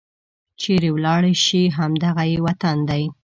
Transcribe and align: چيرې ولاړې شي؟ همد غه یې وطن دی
چيرې 0.61 0.89
ولاړې 0.93 1.33
شي؟ 1.45 1.61
همد 1.77 2.03
غه 2.15 2.23
یې 2.31 2.37
وطن 2.45 2.77
دی 2.89 3.03